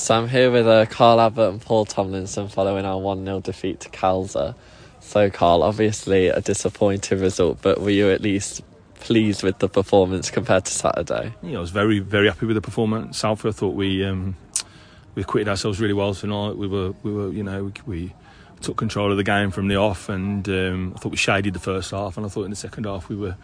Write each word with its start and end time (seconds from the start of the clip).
So 0.00 0.14
I'm 0.14 0.28
here 0.28 0.50
with 0.50 0.66
uh, 0.66 0.86
Carl 0.86 1.20
Abbott 1.20 1.50
and 1.50 1.60
Paul 1.60 1.84
Tomlinson 1.84 2.48
following 2.48 2.86
our 2.86 2.98
1 2.98 3.22
0 3.22 3.40
defeat 3.40 3.80
to 3.80 3.90
Calza. 3.90 4.54
So, 5.00 5.28
Carl, 5.28 5.62
obviously 5.62 6.28
a 6.28 6.40
disappointing 6.40 7.20
result, 7.20 7.58
but 7.60 7.82
were 7.82 7.90
you 7.90 8.10
at 8.10 8.22
least 8.22 8.62
pleased 8.94 9.42
with 9.42 9.58
the 9.58 9.68
performance 9.68 10.30
compared 10.30 10.64
to 10.64 10.72
Saturday? 10.72 11.34
Yeah, 11.42 11.58
I 11.58 11.60
was 11.60 11.68
very, 11.68 11.98
very 11.98 12.28
happy 12.28 12.46
with 12.46 12.54
the 12.54 12.62
performance. 12.62 13.18
Salford, 13.18 13.50
I 13.50 13.52
thought 13.52 13.74
we 13.74 14.02
um, 14.02 14.36
we 15.16 15.20
acquitted 15.20 15.48
ourselves 15.48 15.80
really 15.80 15.92
well 15.92 16.14
tonight. 16.14 16.56
We 16.56 16.66
were, 16.66 16.92
we 17.02 17.12
were, 17.12 17.28
you 17.28 17.42
know, 17.42 17.64
we, 17.64 17.72
we 17.84 18.14
took 18.62 18.78
control 18.78 19.10
of 19.10 19.18
the 19.18 19.22
game 19.22 19.50
from 19.50 19.68
the 19.68 19.76
off, 19.76 20.08
and 20.08 20.48
um, 20.48 20.94
I 20.96 20.98
thought 20.98 21.10
we 21.10 21.18
shaded 21.18 21.52
the 21.52 21.60
first 21.60 21.90
half, 21.90 22.16
and 22.16 22.24
I 22.24 22.30
thought 22.30 22.44
in 22.44 22.50
the 22.50 22.56
second 22.56 22.86
half 22.86 23.10
we 23.10 23.16
were 23.16 23.36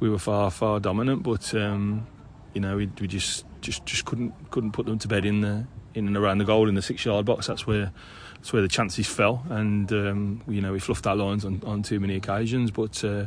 we 0.00 0.08
were 0.08 0.18
far, 0.18 0.50
far 0.50 0.80
dominant, 0.80 1.22
but 1.22 1.54
um, 1.54 2.06
you 2.54 2.62
know, 2.62 2.78
we, 2.78 2.90
we 2.98 3.06
just 3.06 3.44
just 3.60 3.84
just 3.84 4.06
couldn't 4.06 4.32
couldn't 4.50 4.72
put 4.72 4.86
them 4.86 4.98
to 5.00 5.06
bed 5.06 5.26
in 5.26 5.42
the 5.42 5.66
in 5.98 6.06
and 6.06 6.16
around 6.16 6.38
the 6.38 6.44
goal 6.44 6.68
in 6.68 6.74
the 6.74 6.82
six 6.82 7.04
yard 7.04 7.26
box. 7.26 7.46
That's 7.46 7.66
where 7.66 7.92
that's 8.38 8.52
where 8.52 8.62
the 8.62 8.68
chances 8.68 9.06
fell, 9.06 9.42
and 9.50 9.92
um, 9.92 10.42
you 10.48 10.60
know 10.60 10.72
we 10.72 10.78
fluffed 10.78 11.06
our 11.06 11.16
lines 11.16 11.44
on, 11.44 11.60
on 11.66 11.82
too 11.82 11.98
many 12.00 12.16
occasions. 12.16 12.70
But 12.70 13.02
uh, 13.04 13.26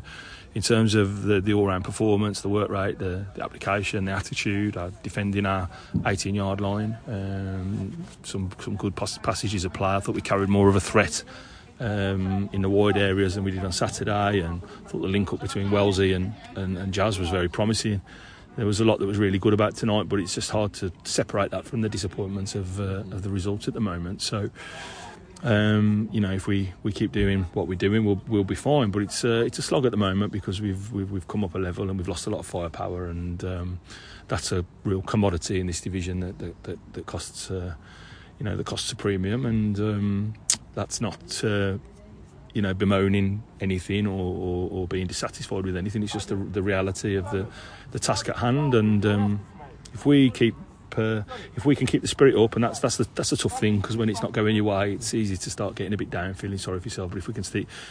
in 0.55 0.61
terms 0.61 0.95
of 0.95 1.23
the, 1.23 1.41
the 1.41 1.53
all 1.53 1.67
round 1.67 1.83
performance, 1.83 2.41
the 2.41 2.49
work 2.49 2.69
rate, 2.69 2.97
the, 2.97 3.25
the 3.35 3.43
application, 3.43 4.05
the 4.05 4.13
attitude, 4.13 4.77
our 4.77 4.89
defending 5.03 5.45
our 5.45 5.69
18 6.05 6.33
yard 6.33 6.61
line, 6.61 6.97
um, 7.07 8.05
some 8.23 8.49
some 8.59 8.75
good 8.77 8.95
passages 8.95 9.65
of 9.65 9.73
play. 9.73 9.89
I 9.89 9.99
thought 9.99 10.15
we 10.15 10.21
carried 10.21 10.49
more 10.49 10.69
of 10.69 10.75
a 10.75 10.81
threat. 10.81 11.23
Um, 11.79 12.47
in 12.53 12.61
the 12.61 12.69
wide 12.69 12.95
areas 12.95 13.33
than 13.33 13.43
we 13.43 13.49
did 13.49 13.65
on 13.65 13.71
Saturday, 13.71 14.41
and 14.41 14.61
I 14.85 14.89
thought 14.89 15.01
the 15.01 15.07
link 15.07 15.33
up 15.33 15.39
between 15.39 15.71
Wellesley 15.71 16.13
and, 16.13 16.31
and, 16.55 16.77
and 16.77 16.93
Jazz 16.93 17.17
was 17.17 17.29
very 17.29 17.49
promising 17.49 18.01
there 18.57 18.65
was 18.65 18.79
a 18.79 18.85
lot 18.85 18.99
that 18.99 19.05
was 19.05 19.17
really 19.17 19.39
good 19.39 19.53
about 19.53 19.75
tonight, 19.75 20.09
but 20.09 20.19
it's 20.19 20.35
just 20.35 20.51
hard 20.51 20.73
to 20.73 20.91
separate 21.03 21.51
that 21.51 21.65
from 21.65 21.81
the 21.81 21.89
disappointments 21.89 22.55
of 22.55 22.79
uh, 22.79 23.03
of 23.11 23.23
the 23.23 23.29
results 23.29 23.67
at 23.67 23.73
the 23.73 23.79
moment. 23.79 24.21
So, 24.21 24.49
um, 25.43 26.09
you 26.11 26.19
know, 26.19 26.31
if 26.31 26.47
we, 26.47 26.73
we 26.83 26.91
keep 26.91 27.11
doing 27.11 27.43
what 27.53 27.67
we're 27.67 27.75
doing, 27.75 28.05
we'll 28.05 28.21
we'll 28.27 28.43
be 28.43 28.55
fine. 28.55 28.91
But 28.91 29.03
it's 29.03 29.23
uh, 29.23 29.43
it's 29.45 29.57
a 29.57 29.61
slog 29.61 29.85
at 29.85 29.91
the 29.91 29.97
moment 29.97 30.33
because 30.33 30.61
we've, 30.61 30.91
we've 30.91 31.09
we've 31.11 31.27
come 31.27 31.43
up 31.43 31.55
a 31.55 31.59
level 31.59 31.89
and 31.89 31.97
we've 31.97 32.09
lost 32.09 32.27
a 32.27 32.29
lot 32.29 32.39
of 32.39 32.45
firepower, 32.45 33.07
and 33.07 33.43
um, 33.45 33.79
that's 34.27 34.51
a 34.51 34.65
real 34.83 35.01
commodity 35.01 35.59
in 35.59 35.67
this 35.67 35.81
division 35.81 36.19
that 36.19 36.39
that, 36.39 36.63
that, 36.63 36.93
that 36.93 37.05
costs 37.05 37.49
uh, 37.49 37.73
you 38.37 38.45
know 38.45 38.57
that 38.57 38.65
costs 38.65 38.91
a 38.91 38.95
premium, 38.95 39.45
and 39.45 39.79
um, 39.79 40.33
that's 40.73 40.99
not 40.99 41.43
uh, 41.43 41.77
you 42.53 42.61
know, 42.61 42.73
bemoaning 42.73 43.43
anything 43.59 44.07
or, 44.07 44.11
or, 44.11 44.69
or, 44.71 44.87
being 44.87 45.07
dissatisfied 45.07 45.65
with 45.65 45.77
anything. 45.77 46.03
It's 46.03 46.13
just 46.13 46.29
the, 46.29 46.35
the 46.35 46.61
reality 46.61 47.15
of 47.15 47.29
the, 47.31 47.47
the 47.91 47.99
task 47.99 48.27
at 48.29 48.37
hand. 48.37 48.73
And 48.73 49.05
um, 49.05 49.45
if 49.93 50.05
we 50.05 50.29
keep, 50.29 50.55
uh, 50.97 51.21
if 51.55 51.65
we 51.65 51.75
can 51.75 51.87
keep 51.87 52.01
the 52.01 52.07
spirit 52.07 52.35
up, 52.35 52.55
and 52.55 52.63
that's 52.63 52.79
that's 52.79 52.97
the 52.97 53.07
that's 53.15 53.31
a 53.31 53.37
tough 53.37 53.59
thing 53.59 53.79
because 53.79 53.95
when 53.95 54.09
it's 54.09 54.21
not 54.21 54.33
going 54.33 54.55
your 54.55 54.65
way, 54.65 54.93
it's 54.93 55.13
easy 55.13 55.37
to 55.37 55.49
start 55.49 55.75
getting 55.75 55.93
a 55.93 55.97
bit 55.97 56.09
down, 56.09 56.33
feeling 56.33 56.57
sorry 56.57 56.79
for 56.79 56.87
yourself. 56.87 57.11
But 57.11 57.19
if 57.19 57.27
we 57.27 57.33
can 57.33 57.43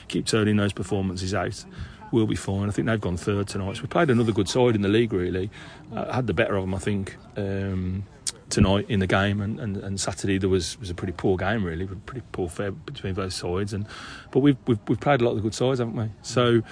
keep 0.08 0.26
turning 0.26 0.56
those 0.56 0.72
performances 0.72 1.34
out, 1.34 1.64
we'll 2.12 2.26
be 2.26 2.36
fine. 2.36 2.68
I 2.68 2.72
think 2.72 2.86
they've 2.86 3.00
gone 3.00 3.16
third 3.16 3.48
tonight. 3.48 3.76
So 3.76 3.82
we 3.82 3.88
played 3.88 4.10
another 4.10 4.32
good 4.32 4.48
side 4.48 4.74
in 4.74 4.82
the 4.82 4.88
league. 4.88 5.12
Really, 5.12 5.50
uh, 5.94 6.12
had 6.12 6.26
the 6.26 6.34
better 6.34 6.56
of 6.56 6.64
them, 6.64 6.74
I 6.74 6.78
think. 6.78 7.16
Um, 7.36 8.04
tonight 8.50 8.86
in 8.88 9.00
the 9.00 9.06
game, 9.06 9.40
and, 9.40 9.58
and, 9.60 9.76
and 9.76 10.00
Saturday 10.00 10.38
there 10.38 10.48
was, 10.48 10.78
was 10.78 10.90
a 10.90 10.94
pretty 10.94 11.12
poor 11.12 11.36
game, 11.36 11.64
really, 11.64 11.86
pretty 11.86 12.22
poor 12.32 12.48
fair 12.48 12.70
between 12.70 13.14
both 13.14 13.32
sides. 13.32 13.72
And 13.72 13.86
but 14.30 14.40
we've 14.40 14.56
we've, 14.66 14.78
we've 14.88 15.00
played 15.00 15.20
a 15.20 15.24
lot 15.24 15.30
of 15.30 15.36
the 15.36 15.42
good 15.42 15.54
sides, 15.54 15.78
haven't 15.78 15.96
we? 15.96 16.08
So 16.22 16.62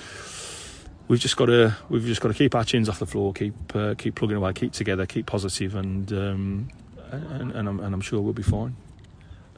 we've 1.09 1.21
just 1.21 1.37
got 1.37 1.47
to 1.47 1.77
we've 1.89 2.05
just 2.05 2.21
got 2.21 2.29
to 2.29 2.35
keep 2.35 2.55
our 2.55 2.65
chins 2.65 2.89
off 2.89 2.99
the 2.99 3.07
floor, 3.07 3.33
keep 3.33 3.55
uh, 3.75 3.95
keep 3.97 4.15
plugging 4.15 4.37
away, 4.37 4.53
keep 4.53 4.73
together, 4.73 5.07
keep 5.07 5.27
positive, 5.27 5.75
and 5.75 6.13
um, 6.13 6.69
and, 7.11 7.53
and, 7.53 7.69
I'm, 7.69 7.81
and 7.81 7.95
I'm 7.95 8.01
sure 8.01 8.21
we'll 8.21 8.33
be 8.33 8.43
fine. 8.43 8.77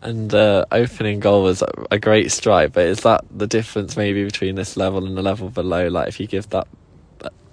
And 0.02 0.32
uh, 0.32 0.64
opening 0.72 1.20
goal 1.20 1.42
was 1.42 1.62
a 1.91 1.98
great 1.98 2.32
strike, 2.32 2.72
but 2.72 2.86
is 2.86 3.00
that 3.00 3.22
the 3.30 3.46
difference 3.46 3.98
maybe 3.98 4.24
between 4.24 4.54
this 4.54 4.76
level 4.76 5.04
and 5.04 5.14
the 5.16 5.22
level 5.22 5.50
below? 5.50 5.88
Like 5.88 6.09
if 6.09 6.19
you 6.19 6.26
give 6.26 6.48
that 6.50 6.66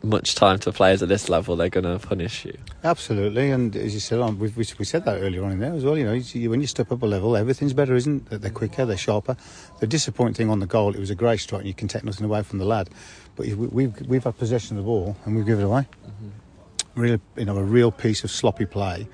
much 0.07 0.35
time 0.35 0.59
to 0.59 0.71
players 0.71 1.03
at 1.03 1.09
this 1.09 1.29
level, 1.29 1.55
they're 1.55 1.69
going 1.69 1.83
to 1.83 2.05
punish 2.05 2.45
you. 2.45 2.57
Absolutely, 2.83 3.51
and 3.51 3.75
as 3.75 3.93
you 3.93 3.99
said, 3.99 4.19
we, 4.39 4.47
we, 4.49 4.65
we 4.79 4.85
said 4.85 5.05
that 5.05 5.21
earlier 5.21 5.43
on 5.43 5.51
in 5.51 5.59
there 5.59 5.73
as 5.73 5.83
well. 5.83 5.97
You 5.97 6.05
know, 6.05 6.13
you, 6.13 6.49
when 6.49 6.61
you 6.61 6.67
step 6.67 6.91
up 6.91 7.01
a 7.01 7.05
level, 7.05 7.37
everything's 7.37 7.73
better, 7.73 7.95
isn't 7.95 8.31
it? 8.31 8.41
They're 8.41 8.51
quicker, 8.51 8.85
they're 8.85 8.97
sharper. 8.97 9.37
The 9.79 9.87
disappointing 9.87 10.33
thing 10.33 10.49
on 10.49 10.59
the 10.59 10.65
goal, 10.65 10.95
it 10.95 10.99
was 10.99 11.09
a 11.09 11.15
great 11.15 11.39
strike, 11.39 11.61
and 11.61 11.67
you 11.67 11.73
can 11.73 11.87
take 11.87 12.03
nothing 12.03 12.25
away 12.25 12.43
from 12.43 12.59
the 12.59 12.65
lad. 12.65 12.89
But 13.35 13.47
we've 13.47 14.07
we've 14.07 14.23
had 14.23 14.37
possession 14.37 14.77
of 14.77 14.83
the 14.83 14.87
ball 14.87 15.15
and 15.23 15.35
we've 15.35 15.45
given 15.45 15.63
it 15.63 15.67
away. 15.67 15.87
Mm-hmm. 16.05 16.99
Real, 16.99 17.19
you 17.35 17.45
know, 17.45 17.57
a 17.57 17.63
real 17.63 17.91
piece 17.91 18.23
of 18.23 18.31
sloppy 18.31 18.65
play. 18.65 19.07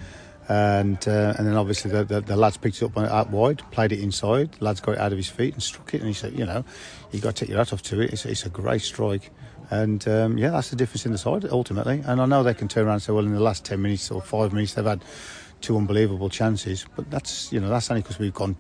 And 0.50 1.08
uh, 1.08 1.36
and 1.38 1.48
then 1.48 1.56
obviously 1.56 1.92
the, 1.92 2.04
the, 2.04 2.20
the, 2.20 2.36
lads 2.36 2.58
picked 2.58 2.82
it 2.82 2.86
up 2.86 2.98
out 2.98 3.30
wide, 3.30 3.62
played 3.72 3.94
it 3.94 4.00
inside. 4.00 4.52
The 4.54 4.66
lads 4.66 4.82
got 4.82 4.94
it 4.94 4.98
out 4.98 5.14
of 5.14 5.18
his 5.18 5.30
feet 5.30 5.54
and 5.54 5.64
struck 5.64 5.94
it. 5.94 6.02
And 6.02 6.08
he 6.08 6.14
said, 6.14 6.38
you 6.38 6.46
know, 6.46 6.66
you 7.12 7.22
got 7.22 7.36
to 7.36 7.46
take 7.46 7.50
your 7.50 7.60
hat 7.60 7.72
off 7.72 7.82
to 7.84 8.02
it. 8.02 8.12
It's, 8.12 8.26
it's 8.26 8.46
a 8.46 8.50
great 8.50 8.82
strike. 8.82 9.32
And 9.70 10.06
um, 10.08 10.38
yeah, 10.38 10.50
that's 10.50 10.70
the 10.70 10.76
difference 10.76 11.06
in 11.06 11.14
the 11.14 11.18
side 11.18 11.46
ultimately. 11.46 12.04
And 12.06 12.22
I 12.22 12.26
know 12.26 12.44
they 12.44 12.54
can 12.54 12.68
turn 12.68 12.86
around 12.86 12.96
and 12.96 13.04
say, 13.04 13.14
well, 13.14 13.26
in 13.26 13.34
the 13.34 13.40
last 13.40 13.64
10 13.64 13.82
minutes 13.82 14.12
or 14.12 14.22
five 14.22 14.52
minutes, 14.52 14.74
they've 14.74 14.86
had 14.86 15.04
two 15.62 15.78
unbelievable 15.78 16.30
chances. 16.30 16.86
But 16.96 17.10
that's, 17.10 17.52
you 17.54 17.60
know, 17.60 17.70
that's 17.70 17.90
only 17.90 18.02
because 18.02 18.20
we've 18.20 18.34
gone 18.34 18.58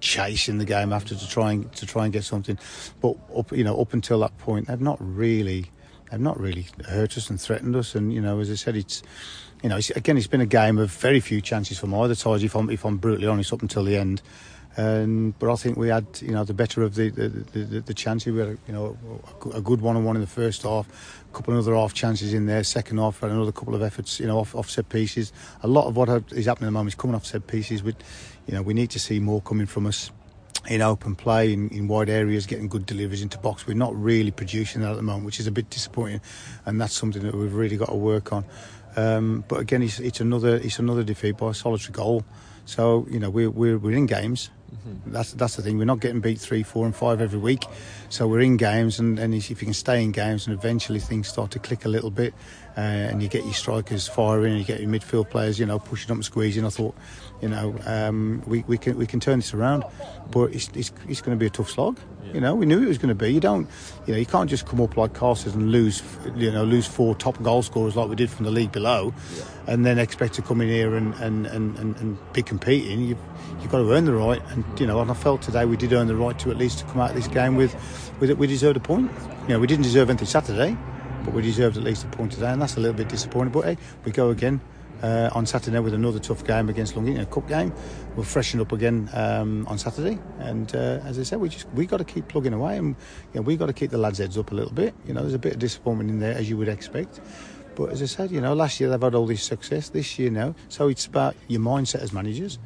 chasing 0.00 0.58
the 0.58 0.64
game 0.64 0.92
after 0.92 1.14
to 1.14 1.28
try 1.28 1.52
and 1.52 1.72
to 1.74 1.86
try 1.86 2.04
and 2.04 2.12
get 2.12 2.24
something. 2.24 2.58
But 3.00 3.16
up, 3.36 3.52
you 3.52 3.64
know, 3.64 3.80
up 3.80 3.92
until 3.92 4.20
that 4.20 4.36
point, 4.38 4.68
they've 4.68 4.80
not 4.80 4.98
really, 5.00 5.70
they've 6.10 6.20
not 6.20 6.38
really 6.38 6.66
hurt 6.86 7.16
us 7.16 7.30
and 7.30 7.40
threatened 7.40 7.76
us. 7.76 7.94
And 7.94 8.12
you 8.12 8.20
know, 8.20 8.40
as 8.40 8.50
I 8.50 8.54
said, 8.54 8.76
it's, 8.76 9.02
you 9.62 9.68
know, 9.68 9.76
it's, 9.76 9.90
again, 9.90 10.16
it's 10.16 10.26
been 10.26 10.40
a 10.40 10.46
game 10.46 10.78
of 10.78 10.90
very 10.90 11.20
few 11.20 11.40
chances 11.40 11.78
from 11.78 11.94
either 11.94 12.14
side. 12.14 12.42
If 12.42 12.54
I'm 12.54 12.70
if 12.70 12.84
I'm 12.84 12.98
brutally 12.98 13.26
honest, 13.26 13.52
up 13.52 13.62
until 13.62 13.84
the 13.84 13.96
end. 13.96 14.22
And, 14.76 15.36
but 15.40 15.52
I 15.52 15.56
think 15.56 15.76
we 15.76 15.88
had, 15.88 16.06
you 16.22 16.30
know, 16.30 16.44
the 16.44 16.54
better 16.54 16.84
of 16.84 16.94
the 16.94 17.10
the, 17.10 17.28
the, 17.28 17.80
the 17.80 17.94
chances. 17.94 18.32
We 18.32 18.38
had, 18.38 18.58
you 18.68 18.72
know, 18.72 18.96
a, 19.52 19.60
good 19.60 19.80
one-on-one 19.80 20.14
in 20.14 20.20
the 20.20 20.28
first 20.28 20.62
half, 20.62 20.86
a 21.28 21.34
couple 21.34 21.52
of 21.54 21.66
other 21.66 21.74
half 21.74 21.94
chances 21.94 22.32
in 22.32 22.46
there. 22.46 22.62
Second 22.62 22.98
half, 22.98 23.18
had 23.20 23.32
another 23.32 23.50
couple 23.50 23.74
of 23.74 23.82
efforts, 23.82 24.20
you 24.20 24.26
know, 24.26 24.38
off, 24.38 24.54
off 24.54 24.70
set 24.70 24.88
pieces. 24.88 25.32
A 25.64 25.66
lot 25.66 25.88
of 25.88 25.96
what 25.96 26.08
is 26.30 26.46
happening 26.46 26.68
at 26.68 26.70
the 26.70 26.70
moment 26.70 26.90
is 26.90 26.94
coming 26.94 27.16
off 27.16 27.26
set 27.26 27.48
pieces. 27.48 27.82
With, 27.82 27.96
you 28.46 28.54
know, 28.54 28.62
we 28.62 28.72
need 28.72 28.90
to 28.90 29.00
see 29.00 29.18
more 29.18 29.40
coming 29.40 29.66
from 29.66 29.86
us 29.86 30.12
in 30.68 30.82
open 30.82 31.16
play 31.16 31.52
in, 31.52 31.68
in 31.70 31.88
wide 31.88 32.10
areas, 32.10 32.46
getting 32.46 32.68
good 32.68 32.86
deliveries 32.86 33.22
into 33.22 33.38
box. 33.38 33.66
We're 33.66 33.74
not 33.74 33.94
really 33.96 34.30
producing 34.30 34.82
that 34.82 34.92
at 34.92 34.96
the 34.96 35.02
moment, 35.02 35.24
which 35.24 35.40
is 35.40 35.46
a 35.46 35.50
bit 35.50 35.70
disappointing, 35.70 36.20
and 36.66 36.80
that's 36.80 36.94
something 36.94 37.22
that 37.22 37.34
we've 37.34 37.54
really 37.54 37.76
got 37.76 37.88
to 37.88 37.96
work 37.96 38.32
on. 38.32 38.44
Um, 38.96 39.44
but 39.48 39.60
again, 39.60 39.82
it's, 39.82 39.98
it's 40.00 40.20
another 40.20 40.56
it's 40.56 40.78
another 40.78 41.02
defeat 41.02 41.36
by 41.36 41.50
a 41.50 41.54
solitary 41.54 41.92
goal. 41.92 42.24
So 42.64 43.06
you 43.10 43.18
know 43.18 43.30
we're 43.30 43.50
we're, 43.50 43.78
we're 43.78 43.96
in 43.96 44.06
games. 44.06 44.50
Mm-hmm. 44.68 45.12
That's 45.12 45.32
that's 45.32 45.56
the 45.56 45.62
thing. 45.62 45.78
We're 45.78 45.84
not 45.84 46.00
getting 46.00 46.20
beat 46.20 46.38
three, 46.38 46.62
four, 46.62 46.84
and 46.84 46.94
five 46.94 47.20
every 47.20 47.38
week. 47.38 47.64
So 48.10 48.28
we're 48.28 48.40
in 48.40 48.56
games, 48.56 48.98
and, 48.98 49.18
and 49.18 49.34
if 49.34 49.48
you 49.50 49.56
can 49.56 49.72
stay 49.72 50.02
in 50.02 50.12
games, 50.12 50.46
and 50.46 50.54
eventually 50.54 51.00
things 51.00 51.28
start 51.28 51.50
to 51.52 51.58
click 51.58 51.84
a 51.84 51.88
little 51.88 52.10
bit, 52.10 52.34
uh, 52.76 52.80
and 52.80 53.22
you 53.22 53.28
get 53.28 53.44
your 53.44 53.54
strikers 53.54 54.06
firing, 54.08 54.52
and 54.52 54.60
you 54.60 54.66
get 54.66 54.80
your 54.80 54.90
midfield 54.90 55.30
players, 55.30 55.58
you 55.58 55.66
know, 55.66 55.78
pushing 55.78 56.10
up 56.10 56.16
and 56.16 56.24
squeezing. 56.24 56.66
I 56.66 56.68
thought, 56.68 56.94
you 57.40 57.48
know, 57.48 57.74
um, 57.86 58.42
we, 58.46 58.62
we 58.66 58.76
can 58.76 58.96
we 58.98 59.06
can 59.06 59.20
turn 59.20 59.38
this 59.38 59.54
around, 59.54 59.84
but 60.30 60.52
it's 60.52 60.68
it's, 60.74 60.92
it's 61.08 61.20
going 61.22 61.36
to 61.36 61.40
be 61.40 61.46
a 61.46 61.50
tough 61.50 61.70
slog. 61.70 61.98
Yeah. 62.26 62.34
You 62.34 62.40
know, 62.40 62.54
we 62.54 62.66
knew 62.66 62.82
it 62.82 62.88
was 62.88 62.98
going 62.98 63.08
to 63.08 63.14
be. 63.14 63.32
You 63.32 63.40
don't, 63.40 63.68
you 64.06 64.12
know, 64.12 64.18
you 64.18 64.26
can't 64.26 64.50
just 64.50 64.66
come 64.66 64.82
up 64.82 64.96
like 64.98 65.14
Carsters 65.14 65.54
and 65.54 65.72
lose, 65.72 66.02
you 66.36 66.50
know, 66.50 66.64
lose 66.64 66.86
four 66.86 67.14
top 67.14 67.42
goal 67.42 67.62
scorers 67.62 67.96
like 67.96 68.08
we 68.08 68.16
did 68.16 68.30
from 68.30 68.44
the 68.44 68.50
league 68.50 68.72
below, 68.72 69.14
yeah. 69.34 69.44
and 69.66 69.86
then 69.86 69.98
expect 69.98 70.34
to 70.34 70.42
come 70.42 70.60
in 70.60 70.68
here 70.68 70.94
and 70.94 71.14
and, 71.14 71.46
and, 71.46 71.78
and, 71.78 71.96
and 71.96 72.32
be 72.32 72.42
competing. 72.42 73.02
You've 73.02 73.18
you've 73.60 73.70
got 73.70 73.78
to 73.78 73.92
earn 73.92 74.04
the 74.04 74.14
right, 74.14 74.42
and 74.50 74.57
you 74.78 74.86
know, 74.86 75.00
and 75.00 75.10
I 75.10 75.14
felt 75.14 75.42
today 75.42 75.64
we 75.64 75.76
did 75.76 75.92
earn 75.92 76.06
the 76.06 76.16
right 76.16 76.38
to 76.40 76.50
at 76.50 76.56
least 76.56 76.78
to 76.80 76.84
come 76.86 77.00
out 77.00 77.10
of 77.10 77.16
this 77.16 77.28
game 77.28 77.56
with 77.56 77.74
with 78.20 78.30
it. 78.30 78.38
We 78.38 78.46
deserved 78.46 78.76
a 78.76 78.80
point. 78.80 79.10
You 79.42 79.54
know, 79.54 79.58
we 79.58 79.66
didn't 79.66 79.84
deserve 79.84 80.10
anything 80.10 80.26
Saturday 80.26 80.76
but 81.28 81.34
we 81.34 81.42
deserved 81.42 81.76
at 81.76 81.82
least 81.82 82.04
a 82.04 82.08
point 82.08 82.32
today, 82.32 82.50
and 82.50 82.62
that's 82.62 82.76
a 82.76 82.80
little 82.80 82.96
bit 82.96 83.08
disappointing. 83.08 83.52
But 83.52 83.64
hey, 83.64 83.76
we 84.04 84.12
go 84.12 84.30
again 84.30 84.62
uh, 85.02 85.28
on 85.32 85.44
Saturday 85.44 85.78
with 85.78 85.92
another 85.92 86.18
tough 86.18 86.42
game 86.44 86.70
against 86.70 86.96
Longin, 86.96 87.20
a 87.20 87.26
cup 87.26 87.46
game. 87.46 87.72
We'll 88.16 88.24
freshen 88.24 88.60
up 88.60 88.72
again 88.72 89.10
um, 89.12 89.66
on 89.66 89.78
Saturday, 89.78 90.18
and 90.38 90.74
uh, 90.74 91.00
as 91.04 91.18
I 91.18 91.24
said, 91.24 91.38
we 91.38 91.50
just 91.50 91.68
we 91.70 91.84
got 91.84 91.98
to 91.98 92.04
keep 92.04 92.28
plugging 92.28 92.54
away, 92.54 92.78
and 92.78 92.96
you 93.34 93.40
know, 93.40 93.42
we 93.42 93.56
got 93.56 93.66
to 93.66 93.74
keep 93.74 93.90
the 93.90 93.98
lads' 93.98 94.18
heads 94.18 94.38
up 94.38 94.52
a 94.52 94.54
little 94.54 94.72
bit. 94.72 94.94
You 95.06 95.12
know, 95.12 95.20
there's 95.20 95.34
a 95.34 95.38
bit 95.38 95.54
of 95.54 95.58
disappointment 95.58 96.10
in 96.10 96.18
there 96.18 96.34
as 96.34 96.48
you 96.48 96.56
would 96.56 96.68
expect. 96.68 97.20
But 97.74 97.90
as 97.90 98.02
I 98.02 98.06
said, 98.06 98.30
you 98.30 98.40
know, 98.40 98.54
last 98.54 98.80
year 98.80 98.88
they've 98.90 99.00
had 99.00 99.14
all 99.14 99.26
this 99.26 99.42
success. 99.42 99.90
This 99.90 100.18
year 100.18 100.30
now, 100.30 100.54
so 100.68 100.88
it's 100.88 101.06
about 101.06 101.36
your 101.46 101.60
mindset 101.60 102.00
as 102.00 102.12
managers. 102.12 102.58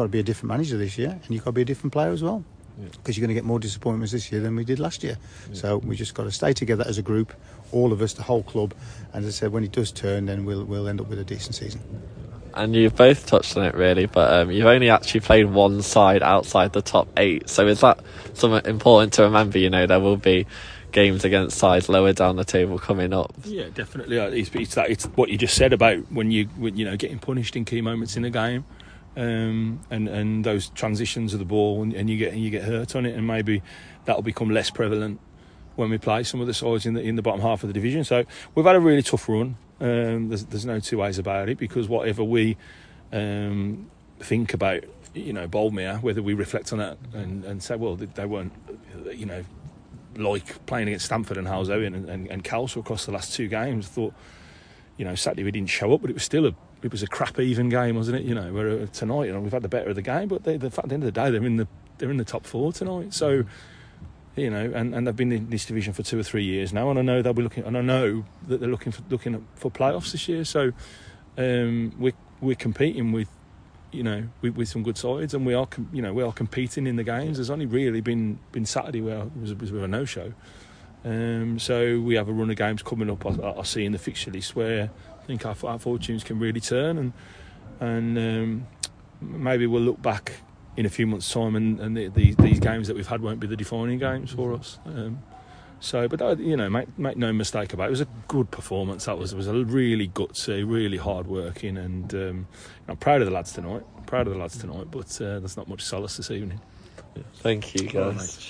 You've 0.00 0.06
got 0.06 0.12
to 0.12 0.16
be 0.16 0.20
a 0.20 0.22
different 0.22 0.48
manager 0.48 0.78
this 0.78 0.96
year, 0.96 1.10
and 1.10 1.30
you've 1.30 1.44
got 1.44 1.50
to 1.50 1.52
be 1.52 1.60
a 1.60 1.66
different 1.66 1.92
player 1.92 2.10
as 2.10 2.22
well 2.22 2.42
because 2.78 3.18
yeah. 3.18 3.20
you're 3.20 3.26
going 3.26 3.34
to 3.36 3.38
get 3.38 3.44
more 3.44 3.60
disappointments 3.60 4.12
this 4.12 4.32
year 4.32 4.40
than 4.40 4.56
we 4.56 4.64
did 4.64 4.78
last 4.78 5.02
year. 5.02 5.18
Yeah. 5.50 5.54
So 5.54 5.76
we 5.76 5.94
just 5.94 6.14
got 6.14 6.24
to 6.24 6.30
stay 6.30 6.54
together 6.54 6.84
as 6.86 6.96
a 6.96 7.02
group, 7.02 7.34
all 7.70 7.92
of 7.92 8.00
us, 8.00 8.14
the 8.14 8.22
whole 8.22 8.42
club. 8.42 8.72
And 9.12 9.26
as 9.26 9.34
I 9.34 9.38
said, 9.38 9.52
when 9.52 9.62
it 9.62 9.72
does 9.72 9.92
turn, 9.92 10.24
then 10.24 10.46
we'll 10.46 10.64
we'll 10.64 10.88
end 10.88 11.02
up 11.02 11.08
with 11.08 11.18
a 11.18 11.24
decent 11.24 11.54
season. 11.54 11.82
And 12.54 12.74
you've 12.74 12.96
both 12.96 13.26
touched 13.26 13.58
on 13.58 13.64
it 13.64 13.74
really, 13.74 14.06
but 14.06 14.32
um, 14.32 14.50
you've 14.50 14.64
only 14.64 14.88
actually 14.88 15.20
played 15.20 15.50
one 15.50 15.82
side 15.82 16.22
outside 16.22 16.72
the 16.72 16.80
top 16.80 17.06
eight. 17.18 17.50
So 17.50 17.66
is 17.66 17.80
that 17.80 18.00
something 18.32 18.70
important 18.70 19.12
to 19.14 19.24
remember? 19.24 19.58
You 19.58 19.68
know, 19.68 19.86
there 19.86 20.00
will 20.00 20.16
be 20.16 20.46
games 20.92 21.26
against 21.26 21.58
sides 21.58 21.90
lower 21.90 22.14
down 22.14 22.36
the 22.36 22.44
table 22.44 22.78
coming 22.78 23.12
up. 23.12 23.34
Yeah, 23.44 23.66
definitely. 23.74 24.16
It's, 24.16 24.50
it's, 24.54 24.76
that, 24.76 24.88
it's 24.88 25.04
what 25.04 25.28
you 25.28 25.36
just 25.36 25.56
said 25.56 25.74
about 25.74 26.10
when 26.10 26.30
you 26.30 26.46
when, 26.56 26.78
you 26.78 26.86
know 26.86 26.96
getting 26.96 27.18
punished 27.18 27.54
in 27.54 27.66
key 27.66 27.82
moments 27.82 28.16
in 28.16 28.22
the 28.22 28.30
game 28.30 28.64
um, 29.16 29.80
and 29.90 30.08
and 30.08 30.44
those 30.44 30.68
transitions 30.70 31.32
of 31.32 31.38
the 31.38 31.44
ball, 31.44 31.82
and, 31.82 31.94
and 31.94 32.08
you 32.08 32.16
get 32.16 32.32
and 32.32 32.42
you 32.42 32.50
get 32.50 32.64
hurt 32.64 32.94
on 32.96 33.06
it, 33.06 33.16
and 33.16 33.26
maybe 33.26 33.62
that'll 34.04 34.22
become 34.22 34.50
less 34.50 34.70
prevalent 34.70 35.20
when 35.76 35.90
we 35.90 35.98
play 35.98 36.22
some 36.22 36.40
of 36.40 36.46
the 36.46 36.54
sides 36.54 36.86
in 36.86 36.94
the 36.94 37.00
in 37.00 37.16
the 37.16 37.22
bottom 37.22 37.40
half 37.40 37.62
of 37.62 37.68
the 37.68 37.74
division. 37.74 38.04
So 38.04 38.24
we've 38.54 38.66
had 38.66 38.76
a 38.76 38.80
really 38.80 39.02
tough 39.02 39.28
run. 39.28 39.56
Um, 39.80 40.28
there's, 40.28 40.44
there's 40.44 40.66
no 40.66 40.78
two 40.78 40.98
ways 40.98 41.18
about 41.18 41.48
it 41.48 41.56
because 41.56 41.88
whatever 41.88 42.22
we 42.22 42.58
um, 43.12 43.90
think 44.18 44.52
about, 44.52 44.84
you 45.14 45.32
know, 45.32 45.48
Boldmere, 45.48 46.02
whether 46.02 46.22
we 46.22 46.34
reflect 46.34 46.72
on 46.72 46.80
that 46.80 46.98
and, 47.14 47.44
and 47.46 47.62
say, 47.62 47.76
well, 47.76 47.96
they 47.96 48.26
weren't, 48.26 48.52
you 49.14 49.24
know, 49.24 49.42
like 50.16 50.66
playing 50.66 50.88
against 50.88 51.06
Stamford 51.06 51.38
and 51.38 51.46
Halesowen 51.46 51.94
and, 51.94 52.10
and, 52.10 52.30
and 52.30 52.44
Kelso 52.44 52.80
across 52.80 53.06
the 53.06 53.12
last 53.12 53.32
two 53.32 53.48
games. 53.48 53.88
Thought, 53.88 54.12
you 54.98 55.04
know, 55.06 55.14
sadly 55.14 55.44
we 55.44 55.50
didn't 55.50 55.70
show 55.70 55.94
up, 55.94 56.02
but 56.02 56.10
it 56.10 56.14
was 56.14 56.24
still 56.24 56.46
a 56.46 56.54
it 56.82 56.92
was 56.92 57.02
a 57.02 57.06
crap 57.06 57.38
even 57.38 57.68
game, 57.68 57.96
wasn't 57.96 58.18
it? 58.18 58.24
You 58.24 58.34
know, 58.34 58.52
where 58.52 58.70
uh, 58.70 58.86
tonight, 58.92 59.24
you 59.24 59.32
know, 59.32 59.40
we've 59.40 59.52
had 59.52 59.62
the 59.62 59.68
better 59.68 59.90
of 59.90 59.96
the 59.96 60.02
game, 60.02 60.28
but 60.28 60.44
they, 60.44 60.56
the 60.56 60.70
fact 60.70 60.86
at 60.86 60.88
the 60.88 60.94
end 60.94 61.02
of 61.04 61.12
the 61.12 61.20
day, 61.20 61.30
they're 61.30 61.44
in 61.44 61.56
the 61.56 61.68
they're 61.98 62.10
in 62.10 62.16
the 62.16 62.24
top 62.24 62.46
four 62.46 62.72
tonight. 62.72 63.12
So, 63.12 63.44
you 64.36 64.48
know, 64.48 64.72
and, 64.74 64.94
and 64.94 65.06
they've 65.06 65.16
been 65.16 65.32
in 65.32 65.50
this 65.50 65.66
division 65.66 65.92
for 65.92 66.02
two 66.02 66.18
or 66.18 66.22
three 66.22 66.44
years 66.44 66.72
now, 66.72 66.88
and 66.90 66.98
I 66.98 67.02
know 67.02 67.20
they'll 67.20 67.34
be 67.34 67.42
looking, 67.42 67.64
and 67.64 67.76
I 67.76 67.82
know 67.82 68.24
that 68.48 68.60
they're 68.60 68.68
looking 68.68 68.92
for 68.92 69.02
looking 69.10 69.46
for 69.54 69.70
playoffs 69.70 70.12
this 70.12 70.28
year. 70.28 70.44
So, 70.44 70.72
um, 71.36 71.92
we're 71.98 72.12
we're 72.40 72.54
competing 72.56 73.12
with, 73.12 73.28
you 73.92 74.02
know, 74.02 74.28
with, 74.40 74.56
with 74.56 74.68
some 74.68 74.82
good 74.82 74.96
sides, 74.96 75.34
and 75.34 75.44
we 75.44 75.52
are, 75.52 75.66
com- 75.66 75.90
you 75.92 76.00
know, 76.00 76.14
we 76.14 76.22
are 76.22 76.32
competing 76.32 76.86
in 76.86 76.96
the 76.96 77.04
games. 77.04 77.36
There's 77.36 77.50
only 77.50 77.66
really 77.66 78.00
been 78.00 78.38
been 78.52 78.64
Saturday 78.64 79.02
where 79.02 79.24
it 79.24 79.36
was, 79.40 79.54
was 79.54 79.70
a 79.70 79.88
no 79.88 80.04
show. 80.04 80.32
Um, 81.04 81.58
so 81.58 82.00
we 82.00 82.14
have 82.16 82.28
a 82.28 82.32
run 82.32 82.50
of 82.50 82.56
games 82.56 82.82
coming 82.82 83.10
up. 83.10 83.24
I, 83.24 83.58
I 83.58 83.62
see 83.62 83.84
in 83.84 83.92
the 83.92 83.98
fixture 83.98 84.30
list 84.30 84.54
where 84.54 84.90
I 85.18 85.24
think 85.24 85.46
our, 85.46 85.56
our 85.64 85.78
fortunes 85.78 86.24
can 86.24 86.38
really 86.38 86.60
turn, 86.60 86.98
and 86.98 87.12
and 87.80 88.18
um, 88.18 88.66
maybe 89.20 89.66
we'll 89.66 89.82
look 89.82 90.02
back 90.02 90.32
in 90.76 90.86
a 90.86 90.90
few 90.90 91.06
months' 91.06 91.30
time, 91.32 91.56
and, 91.56 91.80
and 91.80 91.96
the, 91.96 92.08
the, 92.08 92.34
these 92.34 92.60
games 92.60 92.88
that 92.88 92.96
we've 92.96 93.06
had 93.06 93.20
won't 93.22 93.40
be 93.40 93.46
the 93.46 93.56
defining 93.56 93.98
games 93.98 94.32
for 94.32 94.54
us. 94.54 94.78
Um, 94.84 95.22
so, 95.80 96.08
but 96.08 96.20
uh, 96.20 96.36
you 96.36 96.56
know, 96.56 96.68
make 96.68 96.98
make 96.98 97.16
no 97.16 97.32
mistake 97.32 97.72
about 97.72 97.84
it. 97.84 97.88
It 97.88 97.90
was 97.90 98.00
a 98.02 98.08
good 98.28 98.50
performance. 98.50 99.06
That 99.06 99.16
was 99.18 99.32
it 99.32 99.36
was 99.36 99.48
a 99.48 99.54
really 99.54 100.08
gutsy, 100.08 100.62
really 100.68 100.98
hard 100.98 101.26
working, 101.26 101.78
and 101.78 102.12
um, 102.14 102.48
I'm 102.86 102.98
proud 102.98 103.22
of 103.22 103.26
the 103.26 103.32
lads 103.32 103.52
tonight. 103.52 103.82
proud 104.06 104.26
of 104.26 104.34
the 104.34 104.38
lads 104.38 104.58
tonight, 104.58 104.88
but 104.90 105.20
uh, 105.20 105.38
there's 105.38 105.56
not 105.56 105.68
much 105.68 105.82
solace 105.82 106.18
this 106.18 106.30
evening. 106.30 106.60
Thank 107.36 107.74
you, 107.74 107.88
guys. 107.88 108.46